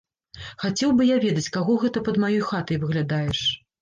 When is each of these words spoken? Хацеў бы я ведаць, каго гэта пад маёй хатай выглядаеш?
Хацеў 0.63 0.93
бы 1.01 1.07
я 1.09 1.17
ведаць, 1.27 1.45
каго 1.57 1.77
гэта 1.83 2.03
пад 2.07 2.19
маёй 2.25 2.41
хатай 2.51 2.81
выглядаеш? 2.85 3.39